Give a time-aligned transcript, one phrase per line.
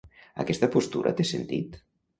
[0.43, 1.83] Aquesta postura té sentit?